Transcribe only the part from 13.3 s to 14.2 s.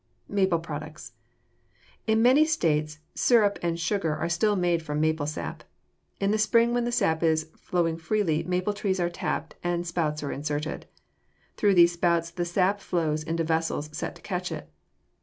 vessels set